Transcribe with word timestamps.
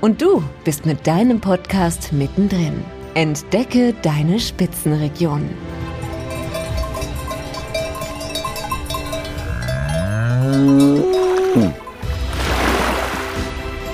Und 0.00 0.22
du 0.22 0.42
bist 0.64 0.86
mit 0.86 1.06
deinem 1.06 1.40
Podcast 1.40 2.12
mittendrin. 2.12 2.82
Entdecke 3.12 3.94
deine 4.00 4.40
Spitzenregion. 4.40 5.50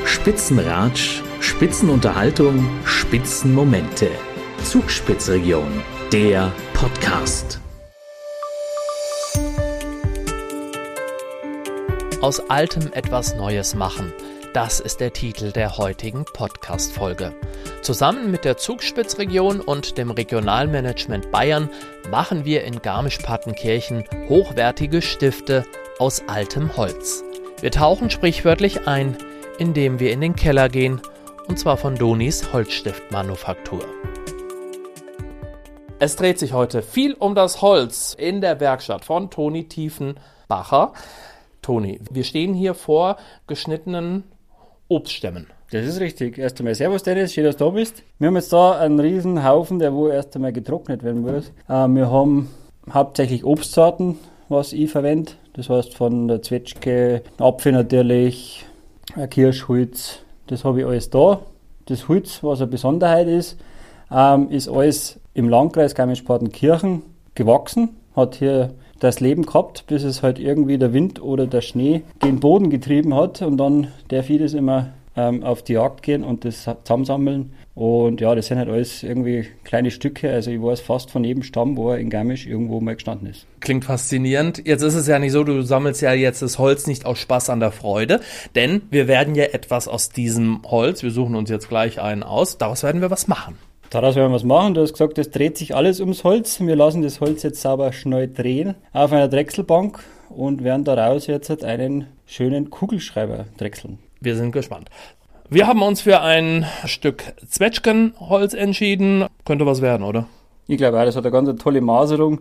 Spitzenratsch, 0.04 1.22
Spitzenunterhaltung, 1.40 2.64
Spitzenmomente. 2.84 4.08
Zugspitzregion, 4.62 5.82
der 6.12 6.52
Podcast. 6.72 7.60
Aus 12.20 12.40
Altem 12.48 12.92
etwas 12.92 13.34
Neues 13.34 13.74
machen. 13.74 14.12
Das 14.56 14.80
ist 14.80 15.00
der 15.00 15.12
Titel 15.12 15.52
der 15.52 15.76
heutigen 15.76 16.24
Podcast-Folge. 16.24 17.34
Zusammen 17.82 18.30
mit 18.30 18.46
der 18.46 18.56
Zugspitzregion 18.56 19.60
und 19.60 19.98
dem 19.98 20.10
Regionalmanagement 20.10 21.30
Bayern 21.30 21.68
machen 22.10 22.46
wir 22.46 22.64
in 22.64 22.80
Garmisch-Partenkirchen 22.80 24.04
hochwertige 24.30 25.02
Stifte 25.02 25.66
aus 25.98 26.22
altem 26.26 26.74
Holz. 26.74 27.22
Wir 27.60 27.70
tauchen 27.70 28.08
sprichwörtlich 28.08 28.88
ein, 28.88 29.18
indem 29.58 30.00
wir 30.00 30.10
in 30.10 30.22
den 30.22 30.34
Keller 30.34 30.70
gehen, 30.70 31.02
und 31.48 31.58
zwar 31.58 31.76
von 31.76 31.94
Donis 31.94 32.50
Holzstiftmanufaktur. 32.54 33.84
Es 35.98 36.16
dreht 36.16 36.38
sich 36.38 36.54
heute 36.54 36.80
viel 36.80 37.12
um 37.12 37.34
das 37.34 37.60
Holz 37.60 38.16
in 38.18 38.40
der 38.40 38.58
Werkstatt 38.58 39.04
von 39.04 39.28
Toni 39.28 39.68
Tiefenbacher. 39.68 40.94
Toni, 41.60 42.00
wir 42.10 42.24
stehen 42.24 42.54
hier 42.54 42.72
vor 42.72 43.18
geschnittenen 43.46 44.24
Obststämmen. 44.88 45.46
Das 45.72 45.84
ist 45.84 46.00
richtig. 46.00 46.38
Erst 46.38 46.60
einmal 46.60 46.74
Servus 46.74 47.02
Dennis, 47.02 47.34
schön, 47.34 47.44
dass 47.44 47.56
du 47.56 47.64
da 47.64 47.70
bist. 47.70 48.02
Wir 48.18 48.28
haben 48.28 48.36
jetzt 48.36 48.52
da 48.52 48.78
einen 48.78 49.00
riesen 49.00 49.44
Haufen, 49.44 49.78
der 49.78 49.92
wo 49.92 50.08
erst 50.08 50.36
einmal 50.36 50.52
getrocknet 50.52 51.02
werden 51.02 51.22
muss. 51.22 51.52
Äh, 51.68 51.88
wir 51.88 52.10
haben 52.10 52.48
hauptsächlich 52.92 53.44
Obstsorten, 53.44 54.16
was 54.48 54.72
ich 54.72 54.90
verwende. 54.90 55.32
Das 55.54 55.68
heißt 55.68 55.94
von 55.94 56.28
der 56.28 56.42
Zwetschge, 56.42 57.22
Apfel 57.38 57.72
natürlich, 57.72 58.64
Kirschholz. 59.30 60.20
Das 60.46 60.64
habe 60.64 60.80
ich 60.80 60.86
alles 60.86 61.10
da. 61.10 61.40
Das 61.86 62.08
Holz, 62.08 62.42
was 62.42 62.60
eine 62.60 62.68
Besonderheit 62.68 63.26
ist, 63.26 63.58
ähm, 64.10 64.50
ist 64.50 64.68
alles 64.68 65.18
im 65.34 65.48
Landkreis 65.48 65.94
Garmisch-Partenkirchen 65.94 67.02
gewachsen. 67.34 67.96
Hat 68.14 68.36
hier 68.36 68.74
das 69.00 69.20
Leben 69.20 69.44
gehabt, 69.44 69.86
bis 69.86 70.02
es 70.02 70.22
halt 70.22 70.38
irgendwie 70.38 70.78
der 70.78 70.92
Wind 70.92 71.20
oder 71.20 71.46
der 71.46 71.60
Schnee 71.60 72.02
den 72.24 72.40
Boden 72.40 72.70
getrieben 72.70 73.14
hat 73.14 73.42
und 73.42 73.56
dann 73.56 73.88
ich 74.10 74.38
das 74.38 74.54
immer 74.54 74.92
ähm, 75.16 75.42
auf 75.42 75.62
die 75.62 75.74
Jagd 75.74 76.02
gehen 76.02 76.22
und 76.22 76.44
das 76.44 76.68
zusammensammeln. 76.84 77.52
Und 77.74 78.22
ja, 78.22 78.34
das 78.34 78.46
sind 78.46 78.58
halt 78.58 78.68
alles 78.68 79.02
irgendwie 79.02 79.46
kleine 79.64 79.90
Stücke. 79.90 80.30
Also 80.30 80.50
ich 80.50 80.62
weiß 80.62 80.80
fast 80.80 81.10
von 81.10 81.24
jedem 81.24 81.42
Stamm, 81.42 81.76
wo 81.76 81.90
er 81.90 81.98
in 81.98 82.08
Garmisch 82.08 82.46
irgendwo 82.46 82.80
mal 82.80 82.94
gestanden 82.94 83.28
ist. 83.28 83.46
Klingt 83.60 83.84
faszinierend. 83.84 84.62
Jetzt 84.66 84.82
ist 84.82 84.94
es 84.94 85.06
ja 85.06 85.18
nicht 85.18 85.32
so, 85.32 85.44
du 85.44 85.60
sammelst 85.62 86.00
ja 86.00 86.12
jetzt 86.12 86.40
das 86.40 86.58
Holz 86.58 86.86
nicht 86.86 87.04
aus 87.04 87.18
Spaß 87.18 87.50
an 87.50 87.60
der 87.60 87.72
Freude, 87.72 88.20
denn 88.54 88.82
wir 88.90 89.08
werden 89.08 89.34
ja 89.34 89.44
etwas 89.44 89.88
aus 89.88 90.08
diesem 90.08 90.62
Holz, 90.64 91.02
wir 91.02 91.10
suchen 91.10 91.34
uns 91.34 91.50
jetzt 91.50 91.68
gleich 91.68 92.00
einen 92.00 92.22
aus, 92.22 92.56
daraus 92.56 92.82
werden 92.82 93.02
wir 93.02 93.10
was 93.10 93.28
machen. 93.28 93.58
Daraus 93.90 94.16
werden 94.16 94.30
wir 94.30 94.34
was 94.34 94.44
machen. 94.44 94.74
Du 94.74 94.80
hast 94.80 94.92
gesagt, 94.92 95.18
es 95.18 95.30
dreht 95.30 95.56
sich 95.56 95.74
alles 95.74 96.00
ums 96.00 96.24
Holz. 96.24 96.60
Wir 96.60 96.76
lassen 96.76 97.02
das 97.02 97.20
Holz 97.20 97.42
jetzt 97.42 97.60
sauber 97.60 97.92
schnell 97.92 98.32
drehen 98.32 98.74
auf 98.92 99.12
einer 99.12 99.28
Drechselbank 99.28 100.02
und 100.28 100.64
werden 100.64 100.84
daraus 100.84 101.26
jetzt 101.26 101.64
einen 101.64 102.08
schönen 102.26 102.70
Kugelschreiber 102.70 103.46
drechseln. 103.56 103.98
Wir 104.20 104.36
sind 104.36 104.52
gespannt. 104.52 104.90
Wir 105.48 105.68
haben 105.68 105.82
uns 105.82 106.00
für 106.00 106.20
ein 106.20 106.66
Stück 106.86 107.22
Zwetschgenholz 107.48 108.54
entschieden. 108.54 109.26
Könnte 109.44 109.66
was 109.66 109.80
werden, 109.80 110.02
oder? 110.02 110.26
Ich 110.66 110.78
glaube 110.78 110.98
auch, 110.98 111.04
das 111.04 111.14
hat 111.14 111.24
eine 111.24 111.30
ganz 111.30 111.62
tolle 111.62 111.80
Maserung. 111.80 112.40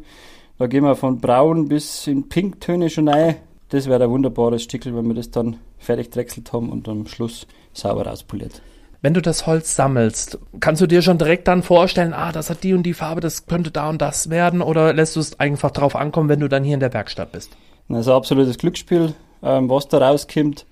Da 0.57 0.65
gehen 0.65 0.83
wir 0.83 0.95
von 0.95 1.19
braun 1.19 1.67
bis 1.67 2.07
in 2.07 2.27
Pinktöne 2.27 2.89
schon 2.89 3.07
rein. 3.07 3.35
Das 3.69 3.87
wäre 3.87 4.03
ein 4.03 4.09
wunderbares 4.09 4.63
Stück, 4.63 4.85
wenn 4.85 5.07
wir 5.07 5.13
das 5.13 5.29
dann 5.29 5.57
fertig 5.77 6.09
drechselt 6.09 6.51
haben 6.53 6.71
und 6.71 6.89
am 6.89 7.05
Schluss 7.05 7.45
sauber 7.73 8.07
rauspoliert. 8.07 8.61
Wenn 9.05 9.13
du 9.13 9.21
das 9.21 9.45
Holz 9.45 9.75
sammelst, 9.75 10.39
kannst 10.61 10.81
du 10.81 10.87
dir 10.87 11.03
schon 11.03 11.19
direkt 11.19 11.47
dann 11.47 11.61
vorstellen, 11.61 12.11
ah, 12.11 12.31
das 12.31 12.49
hat 12.49 12.63
die 12.63 12.73
und 12.73 12.81
die 12.81 12.95
Farbe, 12.95 13.21
das 13.21 13.45
könnte 13.45 13.69
da 13.69 13.87
und 13.87 14.01
das 14.01 14.31
werden, 14.31 14.63
oder 14.63 14.93
lässt 14.93 15.15
du 15.15 15.19
es 15.19 15.39
einfach 15.39 15.69
drauf 15.69 15.95
ankommen, 15.95 16.27
wenn 16.27 16.39
du 16.39 16.49
dann 16.49 16.63
hier 16.63 16.73
in 16.73 16.79
der 16.79 16.91
Werkstatt 16.91 17.31
bist? 17.31 17.51
Das 17.87 17.99
ist 17.99 18.07
ein 18.07 18.15
absolutes 18.15 18.57
Glücksspiel, 18.57 19.13
ähm, 19.43 19.69
was 19.69 19.87
da 19.89 19.99
rauskommt. 19.99 20.65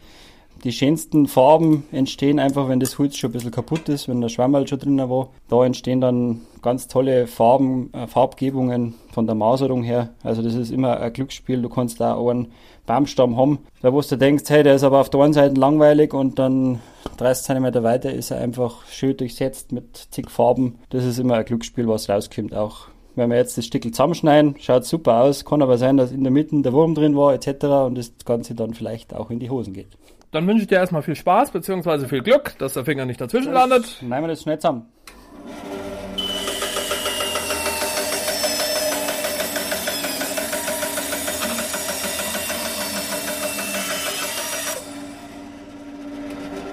Die 0.63 0.71
schönsten 0.71 1.27
Farben 1.27 1.83
entstehen 1.91 2.39
einfach, 2.39 2.69
wenn 2.69 2.79
das 2.79 2.97
Holz 2.97 3.17
schon 3.17 3.31
ein 3.31 3.33
bisschen 3.33 3.51
kaputt 3.51 3.89
ist, 3.89 4.07
wenn 4.07 4.21
der 4.21 4.29
Schwammerl 4.29 4.65
schon 4.65 4.79
drin 4.79 4.97
war. 4.97 5.27
Da 5.49 5.65
entstehen 5.65 5.99
dann 5.99 6.39
ganz 6.61 6.87
tolle 6.87 7.27
Farben, 7.27 7.91
äh, 7.93 8.07
Farbgebungen 8.07 8.95
von 9.11 9.25
der 9.25 9.35
Maserung 9.35 9.83
her. 9.83 10.11
Also 10.23 10.41
das 10.41 10.55
ist 10.55 10.71
immer 10.71 11.01
ein 11.01 11.11
Glücksspiel. 11.11 11.61
Du 11.61 11.67
kannst 11.67 11.99
da 11.99 12.15
auch 12.15 12.29
einen 12.29 12.53
Baumstamm 12.85 13.35
haben, 13.35 13.59
da 13.81 13.91
wo 13.91 13.99
du 13.99 14.17
denkst, 14.17 14.45
hey, 14.47 14.63
der 14.63 14.75
ist 14.75 14.83
aber 14.83 15.01
auf 15.01 15.09
der 15.09 15.19
einen 15.19 15.33
Seite 15.33 15.59
langweilig 15.59 16.13
und 16.13 16.39
dann 16.39 16.79
30 17.17 17.45
cm 17.45 17.83
weiter 17.83 18.13
ist 18.13 18.31
er 18.31 18.39
einfach 18.39 18.85
schön 18.87 19.17
durchsetzt 19.17 19.73
mit 19.73 20.07
zig 20.11 20.29
Farben. 20.29 20.79
Das 20.89 21.03
ist 21.03 21.19
immer 21.19 21.35
ein 21.35 21.45
Glücksspiel, 21.45 21.87
was 21.89 22.09
rauskommt 22.09 22.55
auch. 22.55 22.87
Wenn 23.15 23.29
wir 23.29 23.37
jetzt 23.37 23.57
das 23.57 23.65
Stück 23.65 23.83
zusammenschneiden, 23.83 24.55
schaut 24.59 24.85
super 24.85 25.21
aus, 25.21 25.45
kann 25.45 25.61
aber 25.61 25.77
sein, 25.77 25.97
dass 25.97 26.11
in 26.11 26.23
der 26.23 26.31
Mitte 26.31 26.61
der 26.61 26.73
Wurm 26.73 26.95
drin 26.95 27.15
war 27.15 27.33
etc. 27.33 27.65
und 27.85 27.97
das 27.97 28.13
Ganze 28.25 28.55
dann 28.55 28.73
vielleicht 28.73 29.13
auch 29.13 29.29
in 29.29 29.39
die 29.39 29.49
Hosen 29.49 29.73
geht. 29.73 29.89
Dann 30.33 30.47
wünsche 30.47 30.63
ich 30.63 30.67
dir 30.67 30.77
erstmal 30.77 31.03
viel 31.03 31.15
Spaß 31.15 31.51
bzw. 31.51 32.07
viel 32.07 32.23
Glück, 32.23 32.57
dass 32.57 32.73
der 32.73 32.83
Finger 32.83 33.05
nicht 33.05 33.21
dazwischen 33.21 33.53
das 33.53 33.69
landet. 33.69 34.01
Nehmen 34.01 34.23
wir 34.23 34.29
das 34.29 34.41
schnell 34.41 34.57
zusammen. 34.57 34.87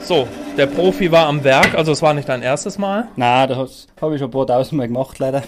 So, 0.01 0.27
der 0.57 0.67
Profi 0.67 1.13
war 1.13 1.27
am 1.27 1.45
Werk, 1.45 1.75
also 1.75 1.93
es 1.93 2.01
war 2.01 2.15
nicht 2.15 2.31
dein 2.31 2.41
erstes 2.41 2.79
Mal. 2.79 3.09
Nein, 3.17 3.49
das 3.51 3.89
habe 4.01 4.15
ich 4.15 4.21
schon 4.21 4.29
ein 4.29 4.33
paar 4.33 4.47
tausend 4.47 4.79
Mal 4.79 4.89
gemacht, 4.89 5.19
leider. 5.19 5.43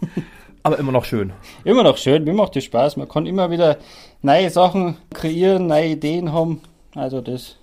Aber 0.64 0.78
immer 0.80 0.92
noch 0.92 1.04
schön. 1.04 1.32
Immer 1.64 1.84
noch 1.84 1.96
schön, 1.96 2.24
mir 2.24 2.34
macht 2.34 2.56
das 2.56 2.64
Spaß. 2.64 2.96
Man 2.96 3.08
kann 3.08 3.24
immer 3.24 3.52
wieder 3.52 3.78
neue 4.20 4.50
Sachen 4.50 4.96
kreieren, 5.14 5.68
neue 5.68 5.86
Ideen 5.86 6.32
haben. 6.32 6.60
Also 6.94 7.20
das 7.20 7.56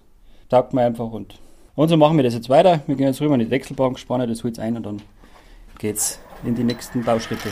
taugt 0.50 0.74
mir 0.74 0.81
einfach 0.81 1.12
und, 1.12 1.36
und 1.76 1.90
so 1.90 1.98
machen 1.98 2.18
wir 2.18 2.24
das 2.24 2.34
jetzt 2.34 2.50
weiter. 2.50 2.81
Wir 2.88 2.96
gehen 2.96 3.08
jetzt 3.08 3.22
rüber 3.22 3.36
in 3.36 3.42
die 3.42 3.52
Wechselbank, 3.52 4.00
spannen 4.00 4.28
das 4.28 4.44
Holz 4.44 4.58
ein 4.58 4.76
und 4.76 4.84
dann 4.84 5.02
geht's 5.78 6.20
in 6.44 6.56
die 6.56 6.64
nächsten 6.64 7.04
Bauschritte. 7.04 7.50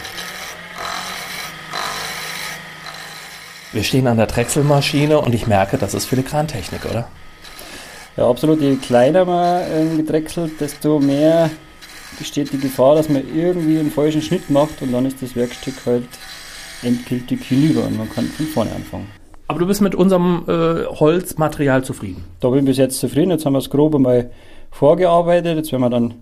Wir 3.74 3.84
stehen 3.84 4.08
an 4.08 4.18
der 4.18 4.28
Drechselmaschine 4.28 5.20
und 5.20 5.36
ich 5.36 5.46
merke, 5.46 5.78
das 5.78 5.94
ist 5.94 6.06
Filigrantechnik, 6.06 6.86
oder? 6.86 7.08
Ja, 8.16 8.28
absolut. 8.28 8.60
Je 8.60 8.78
kleiner 8.78 9.26
man 9.26 9.64
ähm, 9.72 9.98
gedrechselt, 9.98 10.60
desto 10.60 11.00
mehr 11.00 11.52
besteht 12.18 12.52
die 12.52 12.60
Gefahr, 12.60 12.96
dass 12.96 13.10
man 13.10 13.24
irgendwie 13.36 13.78
einen 13.78 13.92
falschen 13.92 14.24
Schnitt 14.24 14.50
macht 14.50 14.82
und 14.82 14.92
dann 14.94 15.06
ist 15.06 15.22
das 15.22 15.36
Werkstück 15.36 15.76
halt 15.86 16.08
endgültig 16.82 17.44
hinüber 17.44 17.84
und 17.84 17.98
man 17.98 18.10
kann 18.10 18.26
von 18.26 18.48
vorne 18.48 18.72
anfangen. 18.72 19.17
Aber 19.48 19.60
du 19.60 19.68
bist 19.68 19.82
mit 19.82 19.96
unserem 19.96 20.44
äh, 20.48 20.86
Holzmaterial 20.86 21.84
zufrieden? 21.84 22.24
Da 22.42 22.50
bin 22.50 22.60
ich 22.60 22.66
bis 22.66 22.78
jetzt 22.78 23.00
zufrieden. 23.00 23.32
Jetzt 23.32 23.46
haben 23.46 23.54
wir 23.54 23.60
es 23.60 23.70
grob 23.70 23.96
einmal 23.96 24.30
vorgearbeitet. 24.72 25.58
Jetzt 25.58 25.72
werden 25.72 25.84
wir 25.84 25.90
dann 25.90 26.16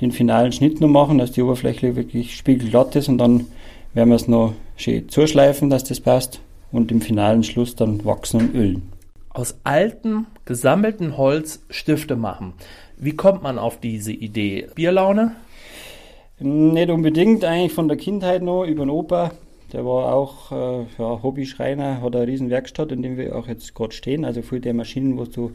den 0.00 0.12
finalen 0.12 0.52
Schnitt 0.52 0.80
noch 0.80 0.88
machen, 0.88 1.18
dass 1.18 1.32
die 1.32 1.42
Oberfläche 1.42 1.96
wirklich 1.96 2.36
spiegelglatt 2.36 2.94
ist 2.94 3.08
und 3.08 3.18
dann 3.18 3.46
werden 3.94 4.10
wir 4.10 4.16
es 4.16 4.28
noch 4.28 4.52
schön 4.76 5.08
zuschleifen, 5.08 5.70
dass 5.70 5.84
das 5.84 6.00
passt. 6.00 6.40
und 6.70 6.92
im 6.92 7.00
finalen 7.00 7.42
Schluss 7.44 7.76
dann 7.76 8.04
wachsen 8.04 8.40
und 8.40 8.54
ölen. 8.54 8.92
Aus 9.30 9.56
altem, 9.64 10.26
gesammelten 10.44 11.16
Holz 11.16 11.64
Stifte 11.70 12.14
machen. 12.14 12.52
Wie 12.98 13.16
kommt 13.16 13.42
man 13.42 13.58
auf 13.58 13.80
diese 13.80 14.12
Idee? 14.12 14.68
Bierlaune? 14.74 15.32
Nicht 16.38 16.90
unbedingt, 16.90 17.44
eigentlich 17.44 17.72
von 17.72 17.88
der 17.88 17.96
Kindheit 17.96 18.42
noch 18.42 18.64
über 18.64 18.84
den 18.84 18.90
Opa. 18.90 19.32
Der 19.72 19.84
war 19.84 20.14
auch 20.14 20.50
äh, 20.50 20.86
ja, 20.98 21.22
Hobby-Schreiner, 21.22 22.00
hat 22.00 22.16
eine 22.16 22.26
riesen 22.26 22.48
Werkstatt, 22.48 22.90
in 22.90 23.02
dem 23.02 23.18
wir 23.18 23.36
auch 23.36 23.48
jetzt 23.48 23.74
gerade 23.74 23.92
stehen. 23.92 24.24
Also 24.24 24.42
viele 24.42 24.62
der 24.62 24.74
Maschinen, 24.74 25.18
wo 25.18 25.24
du 25.24 25.52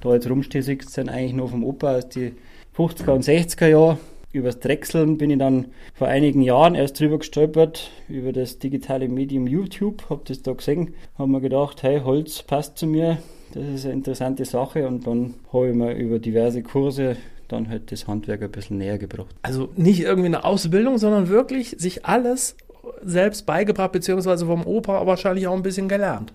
da 0.00 0.12
jetzt 0.14 0.28
rumstehst, 0.28 0.90
sind 0.90 1.08
eigentlich 1.08 1.34
noch 1.34 1.50
vom 1.50 1.64
Opa 1.64 1.96
aus 1.96 2.08
die 2.08 2.32
50er 2.76 3.10
und 3.10 3.24
60er 3.24 3.68
Jahre. 3.68 3.98
Übers 4.32 4.60
Drechseln 4.60 5.18
bin 5.18 5.30
ich 5.30 5.38
dann 5.38 5.66
vor 5.94 6.08
einigen 6.08 6.40
Jahren 6.40 6.74
erst 6.74 6.98
drüber 6.98 7.18
gestolpert, 7.18 7.90
über 8.08 8.32
das 8.32 8.58
digitale 8.58 9.06
Medium 9.08 9.46
YouTube, 9.46 10.08
hab 10.08 10.24
das 10.24 10.40
da 10.40 10.52
gesehen, 10.54 10.94
hab 11.18 11.28
mir 11.28 11.42
gedacht, 11.42 11.82
hey, 11.82 12.00
Holz 12.00 12.42
passt 12.42 12.78
zu 12.78 12.86
mir, 12.86 13.18
das 13.52 13.64
ist 13.68 13.84
eine 13.84 13.92
interessante 13.92 14.46
Sache 14.46 14.88
und 14.88 15.06
dann 15.06 15.34
habe 15.52 15.68
ich 15.68 15.74
mir 15.74 15.92
über 15.92 16.18
diverse 16.18 16.62
Kurse 16.62 17.16
dann 17.48 17.68
halt 17.68 17.92
das 17.92 18.08
Handwerk 18.08 18.42
ein 18.42 18.50
bisschen 18.50 18.78
näher 18.78 18.96
gebracht. 18.96 19.34
Also 19.42 19.68
nicht 19.76 20.00
irgendwie 20.00 20.28
eine 20.28 20.44
Ausbildung, 20.44 20.96
sondern 20.96 21.28
wirklich 21.28 21.76
sich 21.78 22.06
alles 22.06 22.56
selbst 23.02 23.46
beigebracht, 23.46 23.92
beziehungsweise 23.92 24.46
vom 24.46 24.66
Opa 24.66 25.06
wahrscheinlich 25.06 25.46
auch 25.46 25.54
ein 25.54 25.62
bisschen 25.62 25.88
gelernt. 25.88 26.32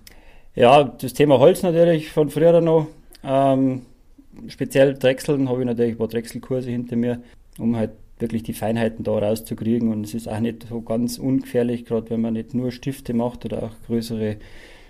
Ja, 0.55 0.83
das 0.83 1.13
Thema 1.13 1.39
Holz 1.39 1.61
natürlich 1.63 2.11
von 2.11 2.29
früher 2.29 2.61
noch. 2.61 2.87
Ähm, 3.23 3.83
speziell 4.47 4.95
Drechseln 4.95 5.49
habe 5.49 5.61
ich 5.61 5.67
natürlich 5.67 5.93
ein 5.93 5.97
paar 5.97 6.07
Drechselkurse 6.07 6.69
hinter 6.69 6.95
mir, 6.95 7.21
um 7.59 7.75
halt 7.75 7.91
wirklich 8.19 8.43
die 8.43 8.53
Feinheiten 8.53 9.03
da 9.03 9.11
rauszukriegen. 9.11 9.91
Und 9.91 10.05
es 10.05 10.13
ist 10.13 10.27
auch 10.27 10.39
nicht 10.39 10.67
so 10.67 10.81
ganz 10.81 11.17
ungefährlich, 11.19 11.85
gerade 11.85 12.09
wenn 12.09 12.21
man 12.21 12.33
nicht 12.33 12.53
nur 12.53 12.71
Stifte 12.71 13.13
macht 13.13 13.45
oder 13.45 13.63
auch 13.63 13.71
größere 13.85 14.37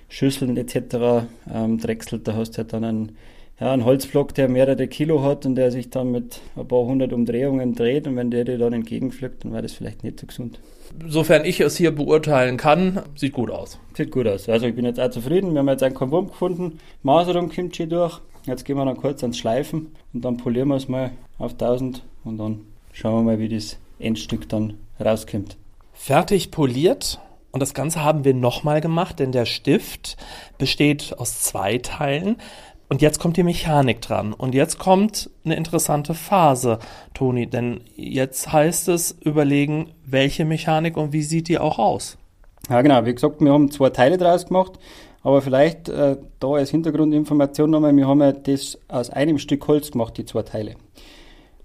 Schüsseln 0.10 0.56
etc. 0.56 1.28
Ähm, 1.54 1.80
drechselt, 1.80 2.28
da 2.28 2.36
hast 2.36 2.52
du 2.52 2.58
halt 2.60 2.74
dann 2.74 2.84
einen 2.84 3.18
ja, 3.60 3.72
ein 3.72 3.86
Holzblock, 3.86 4.36
der 4.36 4.50
mehrere 4.50 4.88
Kilo 4.88 5.24
hat 5.24 5.46
und 5.46 5.56
der 5.56 5.72
sich 5.72 5.90
dann 5.90 6.12
mit 6.12 6.42
ein 6.56 6.68
paar 6.68 6.86
hundert 6.86 7.12
Umdrehungen 7.12 7.74
dreht 7.74 8.08
und 8.08 8.16
wenn 8.16 8.30
der 8.30 8.46
dir 8.46 8.58
dann 8.58 8.74
entgegenfliegt, 8.74 9.44
dann 9.44 9.52
wäre 9.52 9.64
das 9.64 9.74
vielleicht 9.74 10.04
nicht 10.04 10.20
so 10.20 10.28
gesund. 10.28 10.60
Sofern 11.08 11.44
ich 11.44 11.60
es 11.60 11.76
hier 11.76 11.94
beurteilen 11.94 12.58
kann, 12.58 13.02
sieht 13.16 13.34
gut 13.34 13.52
aus. 13.52 13.80
Sieht 13.96 14.12
gut 14.12 14.28
aus. 14.28 14.48
Also 14.48 14.68
ich 14.68 14.76
bin 14.76 14.86
jetzt 14.86 15.00
auch 15.00 15.10
zufrieden. 15.10 15.54
Wir 15.54 15.60
haben 15.60 15.68
jetzt 15.70 15.84
einen 15.84 15.96
Konform 15.96 16.28
gefunden. 16.28 16.80
Maserung 17.04 17.50
kommt 17.50 17.76
schon 17.76 17.90
durch. 17.90 18.22
Jetzt 18.46 18.64
gehen 18.64 18.78
wir 18.78 18.86
dann 18.86 18.96
kurz 18.96 19.22
ans 19.24 19.38
Schleifen 19.38 19.92
und 20.14 20.24
dann 20.24 20.38
polieren 20.38 20.70
wir 20.70 20.76
es 20.76 20.88
mal 20.88 21.12
auf 21.38 21.54
1000 21.54 22.04
und 22.24 22.38
dann 22.38 22.62
schauen 22.94 23.26
wir 23.26 23.34
mal, 23.34 23.40
wie 23.40 23.50
das 23.50 23.78
Endstück 24.00 24.48
dann 24.48 24.76
rauskommt. 25.04 25.58
Fertig 25.94 26.52
poliert 26.52 27.20
und 27.52 27.60
das 27.60 27.74
Ganze 27.74 28.04
haben 28.04 28.24
wir 28.24 28.34
nochmal 28.34 28.82
gemacht, 28.82 29.20
denn 29.20 29.32
der 29.32 29.46
Stift 29.46 30.16
besteht 30.58 31.16
aus 31.18 31.42
zwei 31.42 31.80
Teilen. 31.80 32.38
Und 32.90 33.02
jetzt 33.02 33.20
kommt 33.20 33.36
die 33.36 33.44
Mechanik 33.44 34.02
dran. 34.02 34.34
Und 34.34 34.56
jetzt 34.56 34.80
kommt 34.80 35.30
eine 35.44 35.56
interessante 35.56 36.14
Phase, 36.14 36.80
Toni, 37.14 37.48
denn 37.48 37.82
jetzt 37.96 38.52
heißt 38.52 38.88
es 38.88 39.18
überlegen, 39.22 39.92
welche 40.06 40.46
Mechanik 40.46 40.96
und 40.96 41.12
wie 41.12 41.24
sieht 41.24 41.50
die 41.50 41.60
auch 41.60 41.80
aus. 41.80 42.18
Ja, 42.70 42.82
genau. 42.82 43.06
Wie 43.06 43.14
gesagt, 43.14 43.42
wir 43.42 43.52
haben 43.52 43.72
zwei 43.72 43.90
Teile 43.90 44.18
draus 44.18 44.46
gemacht. 44.46 44.80
Aber 45.24 45.42
vielleicht 45.42 45.90
äh, 45.90 46.16
da 46.40 46.48
als 46.52 46.70
Hintergrundinformation 46.70 47.70
nochmal, 47.70 47.94
wir 47.96 48.08
haben 48.08 48.22
ja 48.22 48.32
das 48.32 48.80
aus 48.88 49.10
einem 49.10 49.38
Stück 49.40 49.68
Holz 49.68 49.92
gemacht, 49.92 50.18
die 50.18 50.24
zwei 50.24 50.44
Teile. 50.44 50.76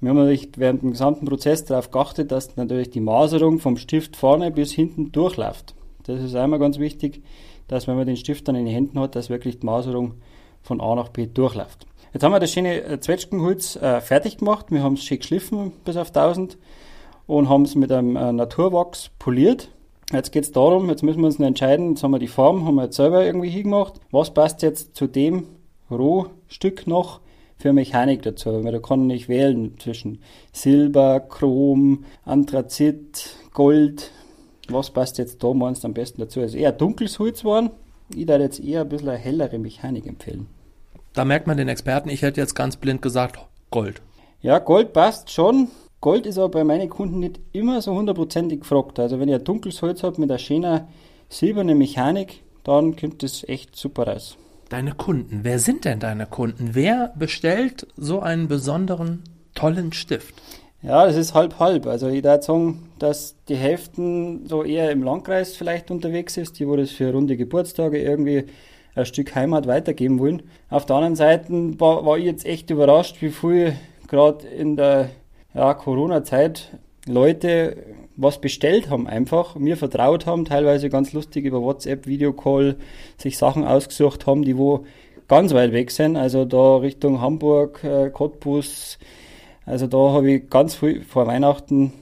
Wir 0.00 0.10
haben 0.10 0.16
natürlich 0.16 0.48
während 0.56 0.82
dem 0.82 0.90
gesamten 0.90 1.26
Prozess 1.26 1.64
darauf 1.64 1.92
geachtet, 1.92 2.32
dass 2.32 2.56
natürlich 2.56 2.90
die 2.90 3.00
Maserung 3.00 3.60
vom 3.60 3.76
Stift 3.76 4.16
vorne 4.16 4.50
bis 4.50 4.72
hinten 4.72 5.12
durchläuft. 5.12 5.76
Das 6.04 6.20
ist 6.20 6.34
einmal 6.34 6.58
ganz 6.58 6.80
wichtig, 6.80 7.22
dass 7.68 7.86
wenn 7.86 7.94
man 7.94 8.06
den 8.06 8.16
Stift 8.16 8.48
dann 8.48 8.56
in 8.56 8.64
den 8.64 8.74
Händen 8.74 8.98
hat, 8.98 9.14
dass 9.14 9.30
wirklich 9.30 9.60
die 9.60 9.66
Maserung 9.66 10.14
von 10.62 10.80
A 10.80 10.94
nach 10.94 11.08
B 11.08 11.26
durchläuft. 11.26 11.86
Jetzt 12.12 12.24
haben 12.24 12.32
wir 12.32 12.40
das 12.40 12.52
schöne 12.52 12.82
äh, 12.82 13.00
Zwetschgenholz 13.00 13.76
äh, 13.76 14.00
fertig 14.00 14.38
gemacht. 14.38 14.66
Wir 14.70 14.82
haben 14.82 14.94
es 14.94 15.04
schön 15.04 15.18
geschliffen 15.18 15.72
bis 15.84 15.96
auf 15.96 16.08
1000 16.08 16.58
und 17.26 17.48
haben 17.48 17.62
es 17.62 17.74
mit 17.74 17.90
einem 17.90 18.16
äh, 18.16 18.32
Naturwachs 18.32 19.10
poliert. 19.18 19.70
Jetzt 20.12 20.30
geht 20.30 20.44
es 20.44 20.52
darum, 20.52 20.90
jetzt 20.90 21.02
müssen 21.02 21.20
wir 21.20 21.26
uns 21.26 21.40
entscheiden, 21.40 21.90
jetzt 21.90 22.02
haben 22.02 22.10
wir 22.10 22.18
die 22.18 22.28
Form, 22.28 22.66
haben 22.66 22.74
wir 22.74 22.84
jetzt 22.84 22.96
selber 22.96 23.24
irgendwie 23.24 23.48
hingemacht. 23.48 23.94
Was 24.10 24.34
passt 24.34 24.60
jetzt 24.60 24.94
zu 24.94 25.06
dem 25.06 25.46
Rohstück 25.90 26.86
noch 26.86 27.20
für 27.56 27.72
Mechanik 27.72 28.20
dazu? 28.20 28.62
Weil 28.62 28.72
da 28.72 28.78
kann 28.78 29.08
ich 29.08 29.30
wählen 29.30 29.78
zwischen 29.78 30.20
Silber, 30.52 31.20
Chrom, 31.20 32.04
Anthrazit, 32.26 33.36
Gold. 33.54 34.10
Was 34.68 34.90
passt 34.90 35.16
jetzt 35.16 35.42
da 35.42 35.54
meinst 35.54 35.86
am 35.86 35.94
besten 35.94 36.20
dazu? 36.20 36.40
Also 36.40 36.58
eher 36.58 36.72
dunkles 36.72 37.18
Holz 37.18 37.42
waren 37.42 37.70
ich 38.14 38.26
da 38.26 38.38
jetzt 38.38 38.60
eher 38.60 38.82
ein 38.82 38.88
bisschen 38.88 39.08
eine 39.08 39.18
hellere 39.18 39.58
Mechanik 39.58 40.06
empfehlen. 40.06 40.46
Da 41.12 41.24
merkt 41.24 41.46
man 41.46 41.56
den 41.56 41.68
Experten, 41.68 42.08
ich 42.08 42.22
hätte 42.22 42.40
jetzt 42.40 42.54
ganz 42.54 42.76
blind 42.76 43.02
gesagt, 43.02 43.38
Gold. 43.70 44.02
Ja, 44.40 44.58
Gold 44.58 44.92
passt 44.92 45.30
schon. 45.30 45.68
Gold 46.00 46.26
ist 46.26 46.38
aber 46.38 46.48
bei 46.48 46.64
meinen 46.64 46.88
Kunden 46.88 47.20
nicht 47.20 47.38
immer 47.52 47.80
so 47.80 47.94
hundertprozentig 47.94 48.60
gefragt. 48.60 48.98
Also 48.98 49.20
wenn 49.20 49.28
ihr 49.28 49.36
ein 49.36 49.44
dunkles 49.44 49.80
Holz 49.82 50.02
habt 50.02 50.18
mit 50.18 50.30
einer 50.30 50.38
schönen 50.38 50.82
silbernen 51.28 51.78
Mechanik, 51.78 52.42
dann 52.64 52.96
kommt 52.96 53.22
das 53.22 53.44
echt 53.48 53.76
super 53.76 54.08
raus. 54.08 54.36
Deine 54.68 54.92
Kunden, 54.92 55.40
wer 55.42 55.58
sind 55.58 55.84
denn 55.84 56.00
deine 56.00 56.26
Kunden? 56.26 56.70
Wer 56.72 57.12
bestellt 57.16 57.86
so 57.96 58.20
einen 58.20 58.48
besonderen, 58.48 59.22
tollen 59.54 59.92
Stift? 59.92 60.34
Ja, 60.82 61.06
das 61.06 61.16
ist 61.16 61.34
halb 61.34 61.58
halb. 61.60 61.86
Also 61.86 62.08
ich 62.08 62.24
würde 62.24 62.42
sagen, 62.42 62.88
dass 63.02 63.36
die 63.48 63.56
Hälften 63.56 64.46
so 64.46 64.62
eher 64.62 64.90
im 64.92 65.02
Landkreis 65.02 65.56
vielleicht 65.56 65.90
unterwegs 65.90 66.36
ist, 66.36 66.58
die 66.58 66.68
wo 66.68 66.76
das 66.76 66.92
für 66.92 67.12
runde 67.12 67.36
Geburtstage 67.36 68.00
irgendwie 68.00 68.44
ein 68.94 69.06
Stück 69.06 69.34
Heimat 69.34 69.66
weitergeben 69.66 70.20
wollen. 70.20 70.42
Auf 70.70 70.86
der 70.86 70.96
anderen 70.96 71.16
Seite 71.16 71.80
war, 71.80 72.06
war 72.06 72.16
ich 72.16 72.24
jetzt 72.24 72.46
echt 72.46 72.70
überrascht, 72.70 73.20
wie 73.20 73.30
viel 73.30 73.74
gerade 74.06 74.46
in 74.46 74.76
der 74.76 75.10
ja, 75.52 75.74
Corona-Zeit 75.74 76.78
Leute 77.06 77.76
was 78.14 78.40
bestellt 78.40 78.88
haben 78.90 79.08
einfach, 79.08 79.56
mir 79.56 79.76
vertraut 79.76 80.26
haben, 80.26 80.44
teilweise 80.44 80.88
ganz 80.88 81.12
lustig 81.12 81.44
über 81.44 81.60
WhatsApp, 81.62 82.06
Videocall, 82.06 82.76
sich 83.16 83.36
Sachen 83.38 83.64
ausgesucht 83.64 84.26
haben, 84.26 84.42
die 84.42 84.56
wo 84.56 84.84
ganz 85.26 85.54
weit 85.54 85.72
weg 85.72 85.90
sind, 85.90 86.16
also 86.16 86.44
da 86.44 86.76
Richtung 86.76 87.20
Hamburg, 87.20 87.82
äh, 87.82 88.10
Cottbus, 88.10 88.98
also 89.64 89.86
da 89.86 89.96
habe 90.12 90.32
ich 90.32 90.50
ganz 90.50 90.74
viel 90.74 91.02
vor 91.02 91.26
Weihnachten 91.26 91.92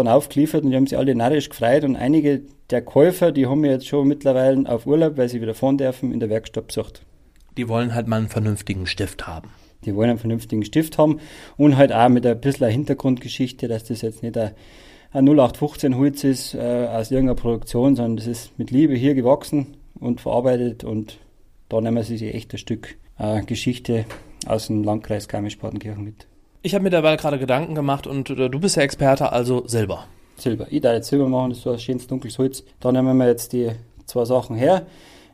da 0.00 0.14
aufgeliefert 0.14 0.64
und 0.64 0.70
die 0.70 0.76
haben 0.76 0.86
sich 0.86 0.98
alle 0.98 1.14
narrisch 1.14 1.48
gefreut 1.48 1.84
und 1.84 1.96
einige 1.96 2.42
der 2.70 2.82
Käufer, 2.82 3.32
die 3.32 3.46
haben 3.46 3.60
mir 3.60 3.70
jetzt 3.70 3.86
schon 3.86 4.08
mittlerweile 4.08 4.68
auf 4.68 4.86
Urlaub, 4.86 5.16
weil 5.16 5.28
sie 5.28 5.40
wieder 5.40 5.54
fahren 5.54 5.78
dürfen, 5.78 6.12
in 6.12 6.20
der 6.20 6.30
Werkstatt 6.30 6.68
besucht. 6.68 7.02
Die 7.56 7.68
wollen 7.68 7.94
halt 7.94 8.08
mal 8.08 8.16
einen 8.16 8.28
vernünftigen 8.28 8.86
Stift 8.86 9.26
haben. 9.26 9.50
Die 9.84 9.94
wollen 9.94 10.10
einen 10.10 10.18
vernünftigen 10.18 10.64
Stift 10.64 10.96
haben 10.96 11.20
und 11.56 11.76
halt 11.76 11.92
auch 11.92 12.08
mit 12.08 12.24
ein 12.24 12.40
bisschen 12.40 12.70
Hintergrundgeschichte, 12.70 13.68
dass 13.68 13.84
das 13.84 14.00
jetzt 14.00 14.22
nicht 14.22 14.38
ein, 14.38 14.52
ein 15.12 15.28
0815 15.28 15.96
Holz 15.96 16.24
ist 16.24 16.54
äh, 16.54 16.88
aus 16.90 17.10
irgendeiner 17.10 17.40
Produktion, 17.40 17.96
sondern 17.96 18.16
das 18.16 18.26
ist 18.26 18.58
mit 18.58 18.70
Liebe 18.70 18.94
hier 18.94 19.14
gewachsen 19.14 19.76
und 19.98 20.20
verarbeitet 20.20 20.84
und 20.84 21.18
da 21.68 21.80
nehmen 21.80 22.02
sie 22.02 22.16
sich 22.16 22.34
echt 22.34 22.52
ein 22.54 22.58
Stück 22.58 22.96
äh, 23.18 23.42
Geschichte 23.42 24.06
aus 24.46 24.68
dem 24.68 24.82
Landkreis 24.82 25.28
Garmisch-Partenkirchen 25.28 26.04
mit. 26.04 26.26
Ich 26.64 26.74
habe 26.74 26.84
mir 26.84 26.90
dabei 26.90 27.16
gerade 27.16 27.40
Gedanken 27.40 27.74
gemacht 27.74 28.06
und 28.06 28.30
äh, 28.30 28.48
du 28.48 28.60
bist 28.60 28.76
ja 28.76 28.84
Experte, 28.84 29.32
also 29.32 29.66
Silber. 29.66 30.04
Silber. 30.36 30.68
Ich 30.70 30.80
darf 30.80 30.94
jetzt 30.94 31.08
Silber 31.08 31.28
machen, 31.28 31.50
das 31.50 31.58
ist 31.58 31.64
so 31.64 31.72
ein 31.72 31.78
schönes 31.80 32.06
dunkles 32.06 32.38
Holz. 32.38 32.62
Da 32.78 32.92
nehmen 32.92 33.16
wir 33.16 33.26
jetzt 33.26 33.52
die 33.52 33.72
zwei 34.06 34.24
Sachen 34.24 34.54
her. 34.54 34.86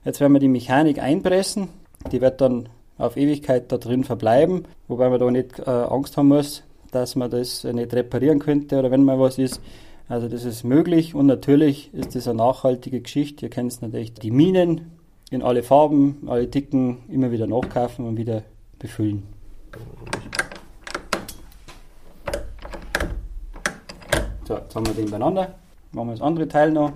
Jetzt 0.07 0.21
werden 0.21 0.33
wir 0.33 0.41
die 0.41 0.49
Mechanik 0.49 1.03
einpressen. 1.03 1.69
Die 2.13 2.23
wird 2.23 2.41
dann 2.41 2.71
auf 2.97 3.19
Ewigkeit 3.19 3.71
da 3.71 3.77
drin 3.77 4.05
verbleiben, 4.05 4.65
wobei 4.89 5.11
man 5.11 5.21
da 5.21 5.31
nicht 5.31 5.59
äh, 5.59 5.69
Angst 5.69 6.17
haben 6.17 6.29
muss, 6.29 6.63
dass 6.93 7.15
man 7.15 7.31
das 7.31 7.63
nicht 7.63 7.93
reparieren 7.93 8.39
könnte 8.39 8.79
oder 8.79 8.91
wenn 8.91 9.05
mal 9.05 9.21
was 9.21 9.37
ist. 9.37 9.61
Also 10.09 10.29
das 10.29 10.45
ist 10.45 10.65
möglich 10.65 11.15
und 11.15 11.27
natürlich 11.27 11.93
ist 11.93 12.15
das 12.15 12.27
eine 12.27 12.39
nachhaltige 12.39 13.03
Geschichte. 13.03 13.45
Ihr 13.45 13.51
kennt 13.51 13.83
natürlich 13.83 14.15
die 14.15 14.31
Minen 14.31 14.93
in 15.31 15.43
alle 15.43 15.63
Farben, 15.63 16.27
alle 16.27 16.47
Dicken 16.47 17.03
immer 17.11 17.31
wieder 17.31 17.47
nachkaufen 17.47 18.07
und 18.07 18.17
wieder 18.17 18.45
befüllen. 18.79 19.25
So, 24.49 24.57
jetzt 24.57 24.75
haben 24.75 24.87
wir 24.87 24.95
den 24.95 25.11
beieinander. 25.11 25.55
Machen 25.93 26.09
wir 26.09 26.13
das 26.13 26.23
andere 26.23 26.49
Teil 26.49 26.71
noch. 26.71 26.93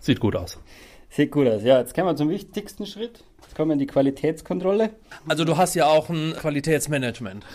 Sieht 0.00 0.18
gut 0.18 0.34
aus. 0.34 0.58
Sieht 1.10 1.30
gut 1.30 1.46
aus. 1.46 1.62
Ja, 1.62 1.78
jetzt 1.78 1.94
kommen 1.94 2.08
wir 2.08 2.16
zum 2.16 2.28
wichtigsten 2.28 2.84
Schritt. 2.84 3.22
Jetzt 3.42 3.54
kommen 3.54 3.68
wir 3.68 3.74
in 3.74 3.78
die 3.78 3.86
Qualitätskontrolle. 3.86 4.90
Also 5.28 5.44
du 5.44 5.56
hast 5.56 5.76
ja 5.76 5.86
auch 5.86 6.08
ein 6.08 6.34
Qualitätsmanagement. 6.40 7.46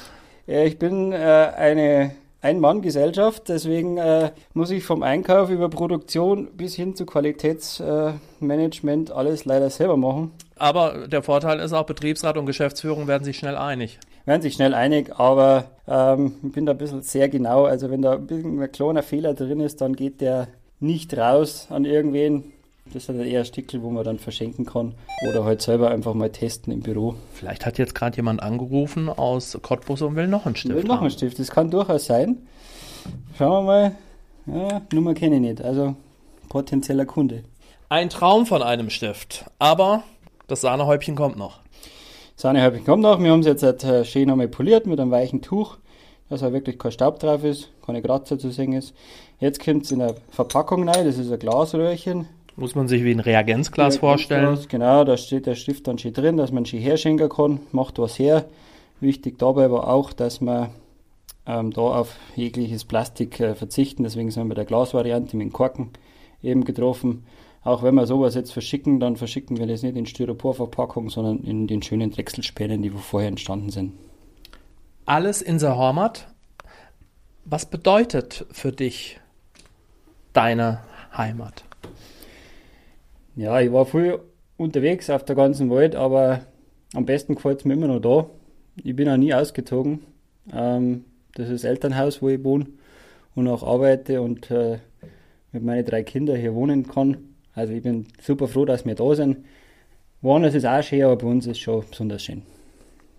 Ich 0.47 0.79
bin 0.79 1.11
äh, 1.11 1.17
eine 1.17 2.11
Ein-Mann-Gesellschaft, 2.39 3.49
deswegen 3.49 3.97
äh, 3.97 4.31
muss 4.53 4.71
ich 4.71 4.85
vom 4.85 5.03
Einkauf 5.03 5.49
über 5.49 5.67
Produktion 5.67 6.55
bis 6.55 6.73
hin 6.73 6.95
zu 6.95 7.05
Qualitätsmanagement 7.05 9.09
äh, 9.09 9.13
alles 9.13 9.43
leider 9.43 9.69
selber 9.69 9.97
machen. 9.97 10.31
Aber 10.55 11.09
der 11.09 11.21
Vorteil 11.21 11.59
ist 11.59 11.73
auch, 11.73 11.85
Betriebsrat 11.85 12.37
und 12.37 12.45
Geschäftsführung 12.45 13.07
werden 13.07 13.25
sich 13.25 13.37
schnell 13.37 13.57
einig 13.57 13.99
werden 14.25 14.41
sich 14.41 14.53
schnell 14.53 14.73
einig, 14.73 15.19
aber 15.19 15.65
ähm, 15.87 16.35
ich 16.43 16.51
bin 16.51 16.65
da 16.65 16.71
ein 16.73 16.77
bisschen 16.77 17.01
sehr 17.01 17.29
genau. 17.29 17.65
Also 17.65 17.89
wenn 17.89 18.01
da 18.01 18.13
ein, 18.13 18.27
bisschen 18.27 18.61
ein 18.61 18.71
kleiner 18.71 19.03
Fehler 19.03 19.33
drin 19.33 19.59
ist, 19.59 19.81
dann 19.81 19.95
geht 19.95 20.21
der 20.21 20.47
nicht 20.79 21.17
raus 21.17 21.67
an 21.69 21.85
irgendwen. 21.85 22.53
Das 22.93 23.07
ist 23.07 23.09
eher 23.09 23.39
ein 23.39 23.45
Stickel, 23.45 23.81
wo 23.81 23.89
man 23.89 24.03
dann 24.03 24.19
verschenken 24.19 24.65
kann 24.65 24.93
oder 25.29 25.45
halt 25.45 25.61
selber 25.61 25.89
einfach 25.89 26.13
mal 26.13 26.29
testen 26.29 26.73
im 26.73 26.81
Büro. 26.81 27.15
Vielleicht 27.33 27.65
hat 27.65 27.77
jetzt 27.77 27.95
gerade 27.95 28.17
jemand 28.17 28.43
angerufen 28.43 29.09
aus 29.09 29.57
Cottbus 29.61 30.01
und 30.01 30.15
will 30.15 30.27
noch 30.27 30.45
einen 30.45 30.55
Stift. 30.55 30.75
Will 30.75 30.83
noch 30.83 31.01
einen 31.01 31.09
Stift, 31.09 31.39
das 31.39 31.49
kann 31.49 31.71
durchaus 31.71 32.05
sein. 32.05 32.37
Schauen 33.37 33.65
wir 33.65 33.91
mal. 34.45 34.69
Ja, 34.69 34.81
Nummer 34.91 35.13
kenne 35.13 35.35
ich 35.35 35.41
nicht, 35.41 35.61
also 35.61 35.95
potenzieller 36.49 37.05
Kunde. 37.05 37.43
Ein 37.87 38.09
Traum 38.09 38.45
von 38.45 38.61
einem 38.61 38.89
Stift, 38.89 39.45
aber 39.59 40.03
das 40.47 40.61
Sahnehäubchen 40.61 41.15
kommt 41.15 41.37
noch. 41.37 41.62
Sahnehäubchen 42.35 42.83
kommt 42.85 43.03
noch. 43.03 43.19
Wir 43.19 43.31
haben 43.31 43.41
es 43.41 43.61
jetzt 43.61 43.83
halt 43.83 44.07
schön 44.07 44.29
einmal 44.29 44.47
poliert 44.47 44.85
mit 44.87 44.99
einem 44.99 45.11
weichen 45.11 45.41
Tuch, 45.41 45.77
dass 46.29 46.43
auch 46.43 46.51
wirklich 46.51 46.79
kein 46.79 46.91
Staub 46.91 47.19
drauf 47.19 47.43
ist, 47.43 47.69
keine 47.85 48.01
Kratzer 48.01 48.39
zu 48.39 48.49
sehen 48.49 48.73
ist. 48.73 48.93
Jetzt 49.39 49.63
kommt 49.63 49.85
es 49.85 49.91
in 49.91 50.01
eine 50.01 50.15
Verpackung 50.29 50.87
rein, 50.87 51.05
das 51.05 51.17
ist 51.17 51.31
ein 51.31 51.39
Glasröhrchen. 51.39 52.27
Muss 52.55 52.75
man 52.75 52.87
sich 52.87 53.03
wie 53.03 53.11
ein 53.11 53.19
Reagenzglas 53.19 53.97
vorstellen. 53.97 54.59
Genau, 54.67 55.03
da 55.03 55.17
steht 55.17 55.47
der 55.47 55.55
Stift 55.55 55.87
dann 55.87 55.97
schon 55.97 56.13
drin, 56.13 56.37
dass 56.37 56.51
man 56.51 56.65
schon 56.65 56.79
herschenken 56.79 57.29
kann, 57.29 57.61
macht 57.71 57.97
was 57.97 58.19
her. 58.19 58.45
Wichtig 58.99 59.39
dabei 59.39 59.71
war 59.71 59.87
auch, 59.87 60.13
dass 60.13 60.39
man 60.39 60.69
ähm, 61.45 61.71
da 61.71 61.81
auf 61.81 62.15
jegliches 62.35 62.85
Plastik 62.85 63.39
äh, 63.39 63.55
verzichten. 63.55 64.03
Deswegen 64.03 64.31
sind 64.31 64.43
wir 64.43 64.49
bei 64.49 64.55
der 64.55 64.65
Glasvariante 64.65 65.35
mit 65.35 65.47
dem 65.47 65.53
Korken 65.53 65.89
eben 66.41 66.63
getroffen. 66.63 67.23
Auch 67.63 67.81
wenn 67.81 67.95
wir 67.95 68.05
sowas 68.05 68.35
jetzt 68.35 68.51
verschicken, 68.51 68.99
dann 68.99 69.15
verschicken 69.15 69.57
wir 69.57 69.67
das 69.67 69.83
nicht 69.83 69.95
in 69.95 70.05
Styroporverpackung, 70.05 71.09
sondern 71.09 71.43
in 71.43 71.67
den 71.67 71.81
schönen 71.81 72.11
Drechselspänen, 72.11 72.81
die 72.81 72.89
vorher 72.89 73.29
entstanden 73.29 73.69
sind. 73.69 73.93
Alles 75.05 75.41
in 75.41 75.59
der 75.59 75.77
Heimat. 75.77 76.27
Was 77.45 77.65
bedeutet 77.65 78.45
für 78.51 78.71
dich 78.71 79.19
deine 80.33 80.79
Heimat? 81.15 81.63
Ja, 83.35 83.59
ich 83.59 83.71
war 83.71 83.85
viel 83.85 84.19
unterwegs 84.57 85.09
auf 85.09 85.25
der 85.25 85.35
ganzen 85.35 85.69
Welt, 85.69 85.95
aber 85.95 86.41
am 86.93 87.05
besten 87.05 87.35
gefällt 87.35 87.59
es 87.59 87.65
mir 87.65 87.73
immer 87.73 87.87
noch 87.87 87.99
da. 87.99 88.29
Ich 88.83 88.95
bin 88.95 89.09
auch 89.09 89.17
nie 89.17 89.33
ausgezogen. 89.33 90.01
Ähm, 90.53 91.05
das 91.35 91.49
ist 91.49 91.63
das 91.63 91.69
Elternhaus, 91.69 92.21
wo 92.21 92.29
ich 92.29 92.43
wohne 92.43 92.67
und 93.35 93.47
auch 93.47 93.63
arbeite 93.63 94.21
und 94.21 94.51
äh, 94.51 94.79
mit 95.51 95.63
meinen 95.63 95.85
drei 95.85 96.03
Kindern 96.03 96.37
hier 96.37 96.53
wohnen 96.53 96.87
kann. 96.87 97.32
Also 97.55 97.73
ich 97.73 97.83
bin 97.83 98.07
super 98.21 98.47
froh, 98.47 98.65
dass 98.65 98.85
wir 98.85 98.95
da 98.95 99.15
sind. 99.15 99.45
Woanders 100.21 100.55
ist 100.55 100.65
auch 100.65 100.81
schön, 100.81 101.03
aber 101.03 101.17
bei 101.17 101.27
uns 101.27 101.45
ist 101.45 101.57
es 101.57 101.59
schon 101.59 101.83
besonders 101.89 102.23
schön. 102.23 102.43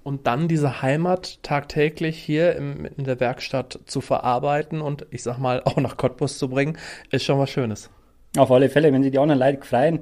Und 0.02 0.26
dann 0.26 0.48
diese 0.48 0.82
Heimat 0.82 1.42
tagtäglich 1.42 2.18
hier 2.18 2.56
im, 2.56 2.84
in 2.84 3.04
der 3.04 3.20
Werkstatt 3.20 3.80
zu 3.86 4.00
verarbeiten 4.00 4.82
und 4.82 5.06
ich 5.10 5.22
sag 5.22 5.38
mal 5.38 5.62
auch 5.64 5.76
nach 5.76 5.96
Cottbus 5.96 6.38
zu 6.38 6.48
bringen, 6.48 6.76
ist 7.10 7.24
schon 7.24 7.38
was 7.38 7.50
Schönes. 7.50 7.90
Auf 8.36 8.50
alle 8.50 8.68
Fälle, 8.68 8.92
wenn 8.92 9.02
sich 9.02 9.12
die 9.12 9.18
anderen 9.18 9.40
Leute 9.40 9.64
freuen, 9.64 10.00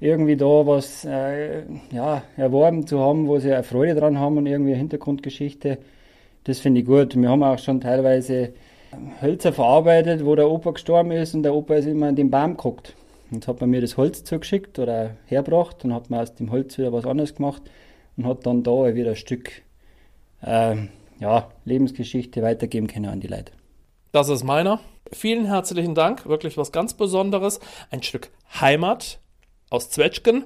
irgendwie 0.00 0.36
da 0.36 0.44
was 0.44 1.04
äh, 1.04 1.62
ja, 1.90 2.22
erworben 2.36 2.86
zu 2.86 3.00
haben, 3.00 3.26
wo 3.26 3.38
sie 3.38 3.52
eine 3.52 3.64
Freude 3.64 3.94
dran 3.94 4.18
haben 4.18 4.36
und 4.36 4.46
irgendwie 4.46 4.72
eine 4.72 4.78
Hintergrundgeschichte, 4.78 5.78
das 6.44 6.60
finde 6.60 6.80
ich 6.80 6.86
gut. 6.86 7.16
Wir 7.16 7.28
haben 7.28 7.42
auch 7.42 7.58
schon 7.58 7.80
teilweise 7.80 8.52
Hölzer 9.20 9.52
verarbeitet, 9.52 10.24
wo 10.24 10.36
der 10.36 10.48
Opa 10.48 10.72
gestorben 10.72 11.10
ist 11.10 11.34
und 11.34 11.42
der 11.42 11.54
Opa 11.54 11.74
ist 11.74 11.86
immer 11.86 12.08
an 12.08 12.16
den 12.16 12.30
Baum 12.30 12.56
geguckt. 12.56 12.94
Und 13.30 13.48
hat 13.48 13.60
man 13.60 13.70
mir 13.70 13.80
das 13.80 13.96
Holz 13.96 14.24
zugeschickt 14.24 14.78
oder 14.78 15.16
hergebracht 15.26 15.84
und 15.84 15.94
hat 15.94 16.10
man 16.10 16.20
aus 16.20 16.34
dem 16.34 16.50
Holz 16.50 16.78
wieder 16.78 16.92
was 16.92 17.06
anderes 17.06 17.34
gemacht 17.34 17.62
und 18.16 18.26
hat 18.26 18.46
dann 18.46 18.62
da 18.62 18.94
wieder 18.94 19.10
ein 19.10 19.16
Stück 19.16 19.62
äh, 20.42 20.76
ja, 21.18 21.50
Lebensgeschichte 21.64 22.42
weitergeben 22.42 22.86
können 22.86 23.06
an 23.06 23.20
die 23.20 23.26
Leute. 23.26 23.52
Das 24.12 24.28
ist 24.28 24.44
meiner. 24.44 24.80
Vielen 25.12 25.46
herzlichen 25.46 25.94
Dank. 25.94 26.26
Wirklich 26.26 26.56
was 26.56 26.70
ganz 26.70 26.94
Besonderes. 26.94 27.60
Ein 27.90 28.02
Stück 28.02 28.30
Heimat 28.60 29.18
aus 29.70 29.90
Zwetschgen. 29.90 30.44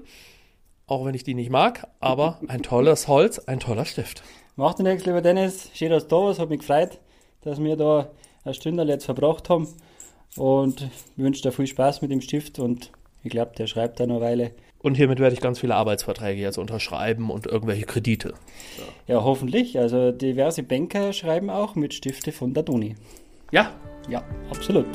Auch 0.87 1.05
wenn 1.05 1.15
ich 1.15 1.23
die 1.23 1.35
nicht 1.35 1.51
mag, 1.51 1.87
aber 2.01 2.41
ein 2.49 2.63
tolles 2.63 3.09
Holz, 3.09 3.39
ein 3.41 3.61
toller 3.61 3.85
Stift. 3.85 4.23
Macht 4.57 4.79
nichts, 4.79 5.05
lieber 5.05 5.21
Dennis. 5.21 5.71
Schön, 5.75 5.91
dass 5.91 6.05
du 6.05 6.17
da 6.17 6.23
warst. 6.23 6.41
Hat 6.41 6.49
mich 6.49 6.61
gefreut, 6.61 6.99
dass 7.43 7.63
wir 7.63 7.77
da 7.77 8.11
eine 8.43 8.55
Stunde 8.55 8.85
jetzt 8.85 9.05
verbracht 9.05 9.51
haben. 9.51 9.69
Und 10.37 10.83
ich 10.83 10.91
wünsche 11.23 11.43
dir 11.43 11.53
viel 11.53 11.67
Spaß 11.67 12.03
mit 12.03 12.11
dem 12.11 12.21
Stift 12.21 12.59
und 12.59 12.93
ich 13.25 13.31
glaube, 13.31 13.53
der 13.57 13.67
schreibt 13.67 13.99
da 14.01 14.07
noch 14.07 14.17
eine 14.17 14.25
Weile. 14.25 14.51
Und 14.81 14.95
hiermit 14.95 15.19
werde 15.19 15.35
ich 15.35 15.41
ganz 15.41 15.59
viele 15.59 15.75
Arbeitsverträge 15.75 16.41
jetzt 16.41 16.57
unterschreiben 16.57 17.31
und 17.31 17.47
irgendwelche 17.47 17.85
Kredite. 17.85 18.35
Ja, 18.79 19.15
ja 19.15 19.25
hoffentlich. 19.25 19.79
Also 19.79 20.13
diverse 20.13 20.63
Banker 20.63 21.13
schreiben 21.13 21.51
auch 21.51 21.75
mit 21.75 21.95
Stifte 21.95 22.31
von 22.31 22.55
der 22.55 22.63
Doni. 22.63 22.95
Ja? 23.51 23.73
Ja, 24.09 24.23
absolut. 24.51 24.87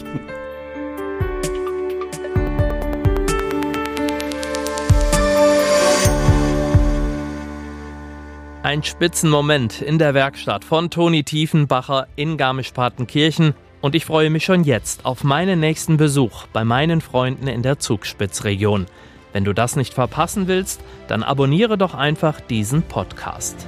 Ein 8.64 8.82
Spitzenmoment 8.82 9.82
in 9.82 10.00
der 10.00 10.14
Werkstatt 10.14 10.64
von 10.64 10.90
Toni 10.90 11.26
Tiefenbacher 11.26 12.08
in 12.16 12.38
Garmisch-Partenkirchen 12.38 13.54
und 13.84 13.94
ich 13.96 14.06
freue 14.06 14.30
mich 14.30 14.46
schon 14.46 14.64
jetzt 14.64 15.06
auf 15.06 15.26
meinen 15.26 15.60
nächsten 15.60 15.98
Besuch 15.98 16.48
bei 16.54 16.64
meinen 16.64 17.02
Freunden 17.02 17.48
in 17.48 17.64
der 17.64 17.80
Zugspitzregion. 17.80 18.86
Wenn 19.34 19.44
du 19.44 19.52
das 19.52 19.76
nicht 19.76 19.94
verpassen 19.94 20.48
willst, 20.48 20.80
dann 21.10 21.22
abonniere 21.22 21.78
doch 21.78 21.94
einfach 21.94 22.40
diesen 22.40 22.84
Podcast. 22.84 23.68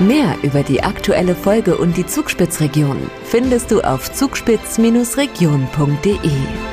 Mehr 0.00 0.36
über 0.42 0.64
die 0.64 0.82
aktuelle 0.82 1.36
Folge 1.36 1.76
und 1.76 1.96
die 1.96 2.04
Zugspitzregion 2.04 3.08
findest 3.22 3.70
du 3.70 3.80
auf 3.82 4.12
zugspitz-region.de. 4.12 6.71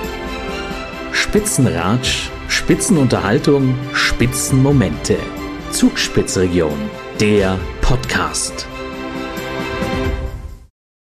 Spitzenratsch, 1.30 2.32
Spitzenunterhaltung, 2.48 3.76
Spitzenmomente. 3.94 5.16
Zugspitzregion, 5.70 6.74
der 7.20 7.60
Podcast. 7.82 8.69